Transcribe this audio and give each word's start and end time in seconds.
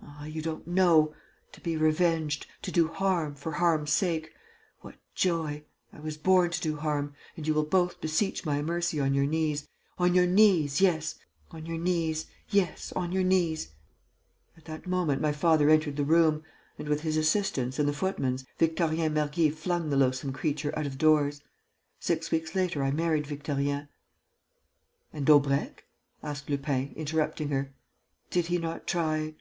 Ah, 0.00 0.26
you 0.26 0.40
don't 0.40 0.64
know!... 0.64 1.12
To 1.50 1.60
be 1.60 1.76
revenged.... 1.76 2.46
To 2.62 2.70
do 2.70 2.86
harm... 2.86 3.34
for 3.34 3.50
harm's 3.50 3.92
sake... 3.92 4.30
what 4.80 4.94
joy! 5.16 5.64
I 5.92 5.98
was 5.98 6.16
born 6.16 6.50
to 6.52 6.60
do 6.60 6.76
harm.... 6.76 7.14
And 7.36 7.48
you 7.48 7.52
will 7.54 7.64
both 7.64 8.00
beseech 8.00 8.46
my 8.46 8.62
mercy 8.62 9.00
on 9.00 9.12
your 9.12 9.26
knees, 9.26 9.66
on 9.98 10.14
your 10.14 10.24
knees, 10.28 10.80
yes, 10.80 11.18
on 11.50 11.66
your 11.66 11.78
knees....' 11.78 12.26
At 14.56 14.66
that 14.66 14.86
moment, 14.86 15.20
my 15.20 15.32
father 15.32 15.68
entered 15.68 15.96
the 15.96 16.04
room; 16.04 16.44
and, 16.78 16.88
with 16.88 17.00
his 17.00 17.16
assistance 17.16 17.80
and 17.80 17.88
the 17.88 17.92
footman's, 17.92 18.44
Victorien 18.60 19.12
Mergy 19.14 19.50
flung 19.52 19.90
the 19.90 19.96
loathsome 19.96 20.32
creature 20.32 20.72
out 20.78 20.86
of 20.86 20.96
doors. 20.96 21.42
Six 21.98 22.30
weeks 22.30 22.54
later, 22.54 22.84
I 22.84 22.92
married 22.92 23.26
Victorien." 23.26 23.88
"And 25.12 25.26
Daubrecq?" 25.26 25.82
asked 26.22 26.48
Lupin, 26.48 26.92
interrupting 26.94 27.48
her. 27.48 27.74
"Did 28.30 28.46
he 28.46 28.58
not 28.58 28.86
try...." 28.86 29.34